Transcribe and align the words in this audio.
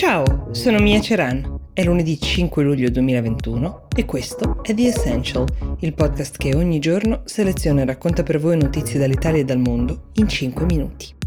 Ciao, 0.00 0.48
sono 0.52 0.78
Mia 0.78 0.98
Ceran. 0.98 1.58
È 1.74 1.84
lunedì 1.84 2.18
5 2.18 2.64
luglio 2.64 2.88
2021 2.88 3.88
e 3.94 4.06
questo 4.06 4.62
è 4.62 4.72
The 4.72 4.86
Essential, 4.86 5.44
il 5.80 5.92
podcast 5.92 6.38
che 6.38 6.54
ogni 6.54 6.78
giorno 6.78 7.20
seleziona 7.26 7.82
e 7.82 7.84
racconta 7.84 8.22
per 8.22 8.40
voi 8.40 8.56
notizie 8.56 8.98
dall'Italia 8.98 9.42
e 9.42 9.44
dal 9.44 9.58
mondo 9.58 10.04
in 10.14 10.26
5 10.26 10.64
minuti. 10.64 11.19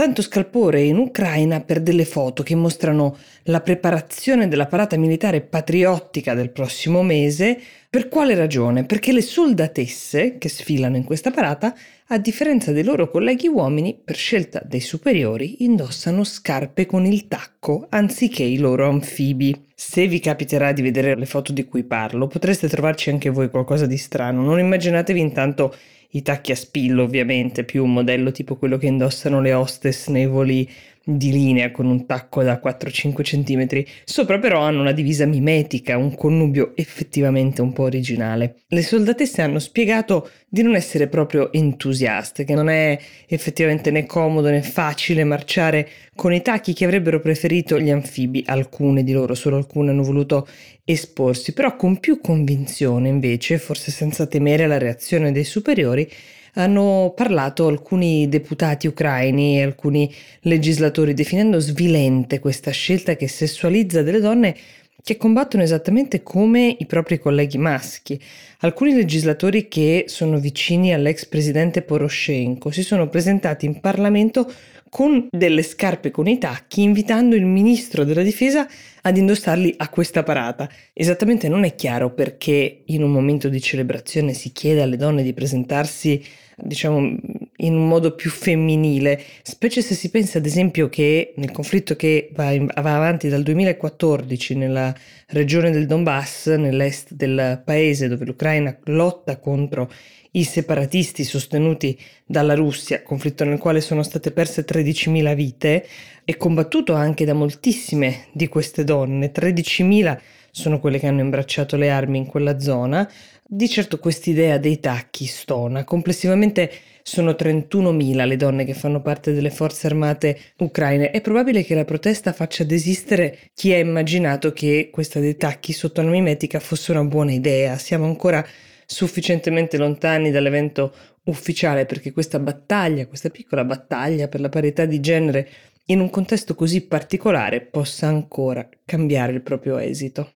Tanto 0.00 0.22
scalpore 0.22 0.80
in 0.80 0.96
Ucraina 0.96 1.60
per 1.60 1.82
delle 1.82 2.06
foto 2.06 2.42
che 2.42 2.54
mostrano 2.54 3.18
la 3.42 3.60
preparazione 3.60 4.48
della 4.48 4.64
parata 4.64 4.96
militare 4.96 5.42
patriottica 5.42 6.32
del 6.32 6.48
prossimo 6.48 7.02
mese. 7.02 7.60
Per 7.90 8.08
quale 8.08 8.34
ragione? 8.34 8.84
Perché 8.84 9.12
le 9.12 9.20
soldatesse 9.20 10.38
che 10.38 10.48
sfilano 10.48 10.96
in 10.96 11.04
questa 11.04 11.30
parata, 11.30 11.74
a 12.06 12.16
differenza 12.16 12.72
dei 12.72 12.82
loro 12.82 13.10
colleghi 13.10 13.46
uomini, 13.46 14.00
per 14.02 14.16
scelta 14.16 14.62
dei 14.64 14.80
superiori, 14.80 15.64
indossano 15.64 16.24
scarpe 16.24 16.86
con 16.86 17.04
il 17.04 17.28
tacco 17.28 17.84
anziché 17.90 18.42
i 18.42 18.56
loro 18.56 18.88
anfibi. 18.88 19.66
Se 19.74 20.06
vi 20.06 20.18
capiterà 20.18 20.72
di 20.72 20.80
vedere 20.80 21.14
le 21.14 21.26
foto 21.26 21.52
di 21.52 21.66
cui 21.66 21.84
parlo, 21.84 22.26
potreste 22.26 22.68
trovarci 22.68 23.10
anche 23.10 23.28
voi 23.28 23.50
qualcosa 23.50 23.84
di 23.84 23.98
strano. 23.98 24.40
Non 24.40 24.58
immaginatevi 24.60 25.20
intanto 25.20 25.74
i 26.10 26.22
tacchi 26.22 26.52
a 26.52 26.56
spillo 26.56 27.04
ovviamente, 27.04 27.64
più 27.64 27.84
un 27.84 27.92
modello 27.92 28.32
tipo 28.32 28.56
quello 28.56 28.76
che 28.78 28.86
indossano 28.86 29.40
le 29.40 29.52
hostess 29.52 30.08
nei 30.08 30.26
voli 30.26 30.68
di 31.02 31.32
linea 31.32 31.70
con 31.70 31.86
un 31.86 32.06
tacco 32.06 32.42
da 32.42 32.60
4-5 32.62 33.22
cm. 33.22 33.84
Sopra 34.04 34.38
però 34.38 34.60
hanno 34.60 34.80
una 34.80 34.92
divisa 34.92 35.24
mimetica, 35.24 35.96
un 35.96 36.14
connubio 36.14 36.72
effettivamente 36.76 37.62
un 37.62 37.72
po' 37.72 37.84
originale. 37.84 38.56
Le 38.68 38.82
soldatesse 38.82 39.42
hanno 39.42 39.58
spiegato 39.58 40.30
di 40.48 40.62
non 40.62 40.74
essere 40.74 41.08
proprio 41.08 41.52
entusiaste, 41.52 42.44
che 42.44 42.54
non 42.54 42.68
è 42.68 42.98
effettivamente 43.28 43.90
né 43.90 44.04
comodo 44.04 44.50
né 44.50 44.62
facile 44.62 45.24
marciare 45.24 45.88
con 46.14 46.32
i 46.32 46.42
tacchi 46.42 46.74
che 46.74 46.84
avrebbero 46.84 47.20
preferito 47.20 47.80
gli 47.80 47.90
anfibi, 47.90 48.42
alcune 48.46 49.02
di 49.02 49.12
loro, 49.12 49.34
solo 49.34 49.56
alcune 49.56 49.90
hanno 49.90 50.02
voluto 50.02 50.46
esporsi, 50.84 51.52
però 51.52 51.76
con 51.76 51.98
più 51.98 52.20
convinzione 52.20 53.08
invece, 53.08 53.58
forse 53.58 53.90
senza 53.90 54.26
temere 54.26 54.66
la 54.66 54.78
reazione 54.78 55.32
dei 55.32 55.44
superiori, 55.44 56.10
hanno 56.54 57.12
parlato 57.14 57.66
alcuni 57.66 58.28
deputati 58.28 58.86
ucraini 58.86 59.58
e 59.58 59.62
alcuni 59.62 60.12
legislatori 60.40 61.14
definendo 61.14 61.60
svilente 61.60 62.38
questa 62.38 62.70
scelta 62.70 63.16
che 63.16 63.28
sessualizza 63.28 64.02
delle 64.02 64.20
donne 64.20 64.56
che 65.02 65.16
combattono 65.16 65.62
esattamente 65.62 66.22
come 66.22 66.76
i 66.78 66.86
propri 66.86 67.18
colleghi 67.18 67.58
maschi. 67.58 68.20
Alcuni 68.60 68.94
legislatori 68.94 69.68
che 69.68 70.04
sono 70.08 70.38
vicini 70.38 70.92
all'ex 70.92 71.26
presidente 71.26 71.82
Poroshenko 71.82 72.70
si 72.70 72.82
sono 72.82 73.08
presentati 73.08 73.66
in 73.66 73.80
Parlamento 73.80 74.50
con 74.90 75.28
delle 75.30 75.62
scarpe 75.62 76.10
con 76.10 76.26
i 76.26 76.36
tacchi, 76.36 76.82
invitando 76.82 77.36
il 77.36 77.46
ministro 77.46 78.04
della 78.04 78.22
difesa 78.22 78.68
ad 79.02 79.16
indossarli 79.16 79.74
a 79.76 79.88
questa 79.88 80.22
parata. 80.22 80.68
Esattamente 80.92 81.48
non 81.48 81.64
è 81.64 81.74
chiaro 81.74 82.12
perché 82.12 82.82
in 82.86 83.02
un 83.02 83.10
momento 83.10 83.48
di 83.48 83.60
celebrazione 83.60 84.32
si 84.32 84.52
chiede 84.52 84.82
alle 84.82 84.96
donne 84.96 85.22
di 85.22 85.32
presentarsi 85.32 86.22
diciamo 86.62 87.16
in 87.56 87.74
un 87.74 87.88
modo 87.88 88.14
più 88.14 88.30
femminile, 88.30 89.22
specie 89.42 89.82
se 89.82 89.94
si 89.94 90.10
pensa 90.10 90.38
ad 90.38 90.46
esempio 90.46 90.88
che 90.88 91.32
nel 91.36 91.50
conflitto 91.50 91.96
che 91.96 92.30
va, 92.34 92.50
in, 92.50 92.66
va, 92.66 92.96
avanti 92.96 93.28
dal 93.28 93.42
2014 93.42 94.56
nella 94.56 94.94
regione 95.28 95.70
del 95.70 95.86
Donbass, 95.86 96.48
nell'est 96.48 97.12
del 97.14 97.60
paese 97.64 98.08
dove 98.08 98.24
l'Ucraina 98.24 98.76
lotta 98.84 99.38
contro 99.38 99.90
i 100.32 100.44
separatisti 100.44 101.24
sostenuti 101.24 101.98
dalla 102.24 102.54
Russia, 102.54 103.02
conflitto 103.02 103.44
nel 103.44 103.58
quale 103.58 103.80
sono 103.80 104.02
state 104.02 104.30
perse 104.30 104.64
13.000 104.64 105.34
vite 105.34 105.86
e 106.24 106.36
combattuto 106.36 106.94
anche 106.94 107.24
da 107.24 107.34
moltissime 107.34 108.26
di 108.32 108.46
queste 108.46 108.84
donne, 108.84 108.89
13.000 108.94 110.18
sono 110.50 110.80
quelle 110.80 110.98
che 110.98 111.06
hanno 111.06 111.20
imbracciato 111.20 111.76
le 111.76 111.90
armi 111.90 112.18
in 112.18 112.26
quella 112.26 112.58
zona. 112.58 113.08
Di 113.46 113.68
certo 113.68 113.98
quest'idea 113.98 114.58
dei 114.58 114.78
tacchi 114.78 115.26
stona. 115.26 115.84
Complessivamente 115.84 116.70
sono 117.02 117.32
31.000 117.32 118.26
le 118.26 118.36
donne 118.36 118.64
che 118.64 118.74
fanno 118.74 119.00
parte 119.00 119.32
delle 119.32 119.50
forze 119.50 119.88
armate 119.88 120.38
ucraine. 120.58 121.10
È 121.10 121.20
probabile 121.20 121.64
che 121.64 121.74
la 121.74 121.84
protesta 121.84 122.32
faccia 122.32 122.62
desistere 122.64 123.38
chi 123.54 123.72
ha 123.72 123.78
immaginato 123.78 124.52
che 124.52 124.90
questa 124.92 125.18
dei 125.18 125.36
tacchi 125.36 125.72
sotto 125.72 126.02
la 126.02 126.10
mimetica 126.10 126.60
fosse 126.60 126.92
una 126.92 127.04
buona 127.04 127.32
idea. 127.32 127.76
Siamo 127.78 128.04
ancora 128.04 128.46
sufficientemente 128.86 129.76
lontani 129.76 130.30
dall'evento 130.30 130.92
ufficiale 131.24 131.86
perché 131.86 132.12
questa 132.12 132.38
battaglia, 132.38 133.06
questa 133.06 133.30
piccola 133.30 133.64
battaglia 133.64 134.28
per 134.28 134.40
la 134.40 134.48
parità 134.48 134.84
di 134.84 135.00
genere 135.00 135.48
in 135.90 136.00
un 136.00 136.08
contesto 136.08 136.54
così 136.54 136.82
particolare 136.82 137.60
possa 137.60 138.06
ancora 138.06 138.68
cambiare 138.84 139.32
il 139.32 139.42
proprio 139.42 139.78
esito. 139.78 140.32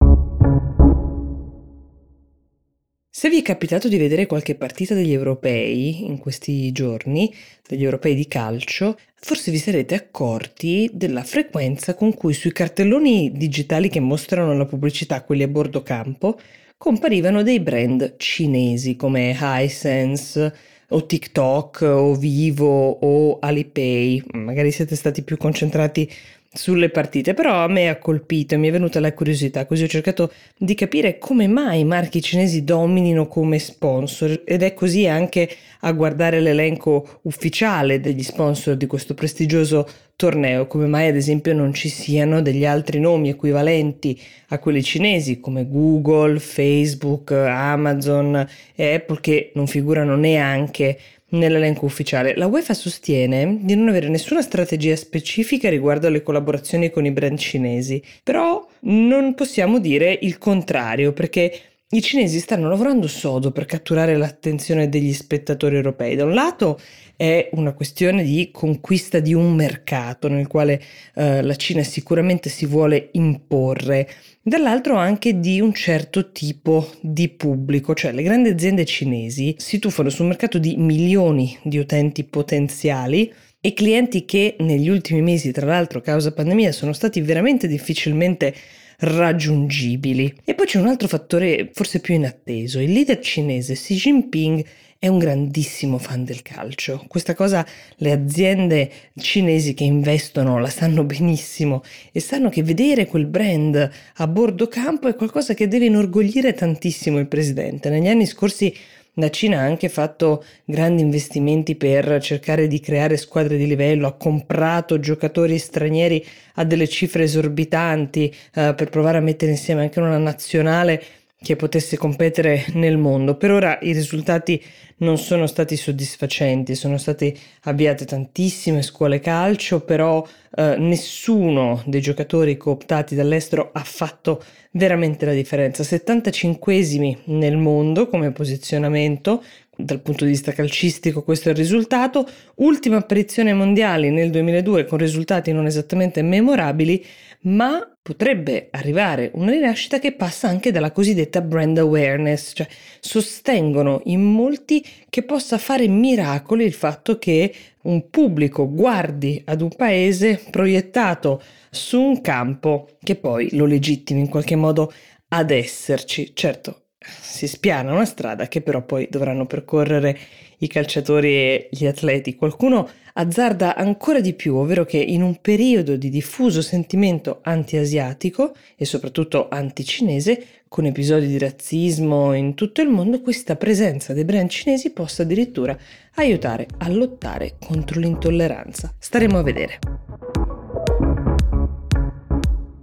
Se 3.15 3.29
vi 3.29 3.39
è 3.39 3.41
capitato 3.43 3.87
di 3.87 3.97
vedere 3.97 4.25
qualche 4.25 4.55
partita 4.55 4.95
degli 4.95 5.13
europei 5.13 6.05
in 6.05 6.17
questi 6.17 6.71
giorni, 6.71 7.31
degli 7.67 7.83
europei 7.83 8.15
di 8.15 8.27
calcio, 8.27 8.97
forse 9.13 9.51
vi 9.51 9.59
sarete 9.59 9.93
accorti 9.93 10.89
della 10.91 11.23
frequenza 11.23 11.93
con 11.93 12.15
cui 12.15 12.33
sui 12.33 12.51
cartelloni 12.51 13.31
digitali 13.31 13.89
che 13.89 13.99
mostrano 13.99 14.57
la 14.57 14.65
pubblicità, 14.65 15.23
quelli 15.23 15.43
a 15.43 15.47
bordo 15.47 15.83
campo, 15.83 16.39
comparivano 16.75 17.43
dei 17.43 17.59
brand 17.59 18.15
cinesi 18.17 18.95
come 18.95 19.37
Hisense 19.39 20.53
o 20.89 21.05
TikTok 21.05 21.81
o 21.81 22.15
Vivo 22.15 22.97
o 23.01 23.37
Alipay. 23.39 24.23
Magari 24.33 24.71
siete 24.71 24.95
stati 24.95 25.23
più 25.23 25.37
concentrati 25.37 26.09
sulle 26.53 26.89
partite, 26.89 27.33
però 27.33 27.63
a 27.63 27.67
me 27.67 27.89
ha 27.89 27.97
colpito 27.97 28.57
mi 28.57 28.67
è 28.67 28.71
venuta 28.71 28.99
la 28.99 29.13
curiosità, 29.13 29.65
così 29.65 29.83
ho 29.83 29.87
cercato 29.87 30.31
di 30.55 30.75
capire 30.75 31.17
come 31.17 31.47
mai 31.47 31.79
i 31.79 31.83
marchi 31.83 32.21
cinesi 32.21 32.63
dominino 32.63 33.27
come 33.27 33.57
sponsor 33.57 34.43
ed 34.45 34.61
è 34.61 34.73
così 34.73 35.07
anche 35.07 35.49
a 35.81 35.91
guardare 35.91 36.39
l'elenco 36.39 37.19
ufficiale 37.23 37.99
degli 37.99 38.21
sponsor 38.21 38.77
di 38.77 38.85
questo 38.85 39.15
prestigioso 39.15 39.87
torneo, 40.15 40.67
come 40.67 40.85
mai 40.85 41.07
ad 41.07 41.15
esempio 41.15 41.53
non 41.53 41.73
ci 41.73 41.89
siano 41.89 42.41
degli 42.41 42.65
altri 42.65 42.99
nomi 42.99 43.29
equivalenti 43.29 44.19
a 44.49 44.59
quelli 44.59 44.83
cinesi 44.83 45.39
come 45.39 45.67
Google, 45.67 46.39
Facebook, 46.39 47.31
Amazon 47.31 48.47
e 48.75 48.93
Apple 48.93 49.19
che 49.21 49.51
non 49.55 49.65
figurano 49.65 50.15
neanche 50.15 50.99
nell'elenco 51.33 51.85
ufficiale. 51.85 52.35
La 52.35 52.47
UEFA 52.47 52.73
sostiene 52.73 53.59
di 53.61 53.75
non 53.75 53.89
avere 53.89 54.09
nessuna 54.09 54.41
strategia 54.41 54.95
specifica 54.95 55.69
riguardo 55.69 56.07
alle 56.07 56.23
collaborazioni 56.23 56.89
con 56.89 57.05
i 57.05 57.11
brand 57.11 57.37
cinesi, 57.37 58.01
però 58.23 58.65
non 58.81 59.35
possiamo 59.35 59.79
dire 59.79 60.17
il 60.21 60.37
contrario 60.37 61.13
perché 61.13 61.72
i 61.93 62.01
cinesi 62.01 62.39
stanno 62.39 62.67
lavorando 62.69 63.07
sodo 63.07 63.51
per 63.51 63.65
catturare 63.65 64.17
l'attenzione 64.17 64.89
degli 64.89 65.13
spettatori 65.13 65.75
europei. 65.75 66.15
Da 66.15 66.25
un 66.25 66.33
lato 66.33 66.79
è 67.15 67.49
una 67.53 67.73
questione 67.73 68.23
di 68.23 68.49
conquista 68.51 69.19
di 69.19 69.35
un 69.35 69.53
mercato 69.53 70.27
nel 70.27 70.47
quale 70.47 70.81
eh, 71.13 71.43
la 71.43 71.55
Cina 71.55 71.83
sicuramente 71.83 72.49
si 72.49 72.65
vuole 72.65 73.09
imporre, 73.11 74.09
dall'altro 74.41 74.95
anche 74.95 75.39
di 75.39 75.61
un 75.61 75.71
certo 75.73 76.31
tipo 76.31 76.89
di 76.99 77.29
pubblico, 77.29 77.93
cioè 77.93 78.11
le 78.11 78.23
grandi 78.23 78.49
aziende 78.49 78.85
cinesi 78.85 79.55
si 79.59 79.77
tuffano 79.77 80.09
sul 80.09 80.25
mercato 80.25 80.57
di 80.57 80.75
milioni 80.77 81.55
di 81.63 81.77
utenti 81.77 82.23
potenziali 82.23 83.31
e 83.61 83.73
clienti 83.73 84.25
che 84.25 84.55
negli 84.59 84.89
ultimi 84.89 85.21
mesi, 85.21 85.51
tra 85.51 85.67
l'altro, 85.67 86.01
causa 86.01 86.33
pandemia, 86.33 86.71
sono 86.71 86.91
stati 86.91 87.21
veramente 87.21 87.67
difficilmente 87.67 88.53
raggiungibili. 88.99 90.33
E 90.43 90.53
poi 90.53 90.65
c'è 90.65 90.79
un 90.79 90.87
altro 90.87 91.07
fattore 91.07 91.69
forse 91.73 91.99
più 91.99 92.13
inatteso. 92.13 92.79
Il 92.79 92.91
leader 92.91 93.19
cinese 93.19 93.73
Xi 93.73 93.95
Jinping 93.95 94.65
è 95.03 95.09
un 95.09 95.17
grandissimo 95.17 95.97
fan 95.97 96.23
del 96.23 96.41
calcio. 96.41 97.03
Questa 97.09 97.35
cosa 97.35 97.67
le 97.97 98.11
aziende 98.11 98.89
cinesi 99.17 99.73
che 99.73 99.83
investono 99.83 100.59
la 100.59 100.69
sanno 100.69 101.03
benissimo 101.03 101.83
e 102.13 102.21
sanno 102.21 102.47
che 102.47 102.63
vedere 102.63 103.05
quel 103.05 103.25
brand 103.25 103.91
a 104.15 104.27
bordo 104.27 104.69
campo 104.69 105.09
è 105.09 105.15
qualcosa 105.15 105.53
che 105.53 105.67
deve 105.67 105.87
inorgoglire 105.87 106.53
tantissimo 106.53 107.19
il 107.19 107.27
presidente. 107.27 107.89
Negli 107.89 108.07
anni 108.07 108.25
scorsi 108.25 108.73
la 109.15 109.29
Cina 109.29 109.59
ha 109.59 109.63
anche 109.63 109.89
fatto 109.89 110.43
grandi 110.65 111.01
investimenti 111.01 111.75
per 111.75 112.19
cercare 112.21 112.67
di 112.67 112.79
creare 112.79 113.17
squadre 113.17 113.57
di 113.57 113.67
livello, 113.67 114.07
ha 114.07 114.13
comprato 114.13 114.99
giocatori 114.99 115.57
stranieri 115.57 116.25
a 116.55 116.63
delle 116.63 116.87
cifre 116.87 117.23
esorbitanti 117.23 118.33
eh, 118.53 118.73
per 118.75 118.89
provare 118.89 119.17
a 119.19 119.21
mettere 119.21 119.51
insieme 119.51 119.81
anche 119.81 119.99
una 119.99 120.17
nazionale 120.17 121.03
che 121.43 121.57
potesse 121.57 121.97
competere 121.97 122.65
nel 122.73 122.97
mondo. 122.97 123.35
Per 123.35 123.51
ora 123.51 123.77
i 123.81 123.91
risultati 123.91 124.63
non 124.97 125.17
sono 125.17 125.45
stati 125.45 125.75
soddisfacenti, 125.75 126.73
sono 126.73 126.97
state 126.97 127.35
avviate 127.63 128.05
tantissime 128.05 128.81
scuole 128.81 129.19
calcio, 129.19 129.81
però 129.81 130.25
eh, 130.55 130.75
nessuno 130.77 131.83
dei 131.85 131.99
giocatori 131.99 132.55
cooptati 132.55 133.13
dall'estero 133.13 133.71
ha 133.73 133.83
fatto 133.83 134.41
veramente 134.71 135.25
la 135.25 135.33
differenza. 135.33 135.83
75esimi 135.83 137.17
nel 137.25 137.57
mondo 137.57 138.07
come 138.07 138.31
posizionamento, 138.31 139.43
dal 139.75 140.01
punto 140.01 140.23
di 140.23 140.31
vista 140.31 140.53
calcistico 140.53 141.23
questo 141.23 141.49
è 141.49 141.51
il 141.51 141.57
risultato. 141.57 142.25
Ultima 142.55 142.97
apparizione 142.97 143.53
mondiale 143.53 144.09
nel 144.09 144.29
2002 144.29 144.85
con 144.85 144.97
risultati 144.97 145.51
non 145.51 145.65
esattamente 145.65 146.21
memorabili, 146.21 147.05
ma 147.41 147.92
potrebbe 148.03 148.67
arrivare 148.71 149.31
una 149.35 149.51
rinascita 149.51 149.97
che 149.97 150.11
passa 150.11 150.49
anche 150.49 150.71
dalla 150.71 150.91
cosiddetta 150.91 151.39
brand 151.39 151.77
awareness, 151.77 152.51
cioè 152.53 152.67
sostengono 152.99 154.01
in 154.05 154.21
molti 154.21 154.85
che 155.09 155.23
possa 155.23 155.57
fare 155.57 155.87
miracoli 155.87 156.65
il 156.65 156.73
fatto 156.73 157.17
che 157.17 157.53
un 157.83 158.09
pubblico 158.09 158.69
guardi 158.69 159.41
ad 159.45 159.61
un 159.61 159.69
paese 159.69 160.41
proiettato 160.51 161.41
su 161.71 161.99
un 161.99 162.19
campo 162.19 162.89
che 163.01 163.15
poi 163.15 163.55
lo 163.55 163.65
legittimi 163.65 164.19
in 164.19 164.29
qualche 164.29 164.57
modo 164.57 164.91
ad 165.29 165.49
esserci. 165.49 166.31
Certo, 166.35 166.82
si 167.03 167.47
spiana 167.47 167.93
una 167.93 168.05
strada 168.05 168.47
che 168.47 168.61
però 168.61 168.83
poi 168.83 169.07
dovranno 169.09 169.45
percorrere 169.45 170.17
i 170.59 170.67
calciatori 170.67 171.35
e 171.35 171.69
gli 171.71 171.85
atleti. 171.85 172.35
Qualcuno 172.35 172.89
azzarda 173.13 173.75
ancora 173.75 174.19
di 174.19 174.33
più, 174.33 174.55
ovvero 174.55 174.85
che 174.85 174.97
in 174.97 175.21
un 175.21 175.39
periodo 175.41 175.95
di 175.95 176.09
diffuso 176.09 176.61
sentimento 176.61 177.39
anti-asiatico 177.43 178.55
e 178.75 178.85
soprattutto 178.85 179.49
anti-cinese, 179.49 180.45
con 180.67 180.85
episodi 180.85 181.27
di 181.27 181.37
razzismo 181.37 182.33
in 182.33 182.55
tutto 182.55 182.81
il 182.81 182.89
mondo, 182.89 183.21
questa 183.21 183.55
presenza 183.55 184.13
dei 184.13 184.25
brand 184.25 184.49
cinesi 184.49 184.89
possa 184.89 185.21
addirittura 185.21 185.77
aiutare 186.15 186.65
a 186.79 186.89
lottare 186.89 187.57
contro 187.59 187.99
l'intolleranza. 187.99 188.93
Staremo 188.97 189.37
a 189.37 189.43
vedere. 189.43 189.79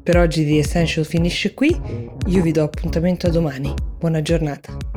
Per 0.02 0.16
oggi 0.16 0.44
The 0.44 0.58
Essential 0.58 1.04
finisce 1.04 1.52
qui, 1.52 1.78
io 2.26 2.42
vi 2.42 2.52
do 2.52 2.62
appuntamento 2.62 3.26
a 3.26 3.30
domani. 3.30 3.89
Buona 4.00 4.22
giornata. 4.22 4.89